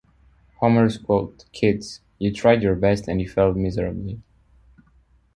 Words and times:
Homer's 0.55 0.97
quote, 0.97 1.45
Kids, 1.51 2.01
you 2.17 2.33
tried 2.33 2.63
your 2.63 2.73
best 2.73 3.07
and 3.07 3.21
you 3.21 3.29
failed 3.29 3.55
miserably. 3.55 4.19